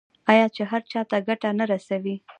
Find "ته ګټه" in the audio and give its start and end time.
1.09-1.49